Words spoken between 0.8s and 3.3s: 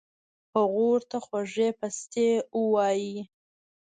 ورته خوږې پستې اووائي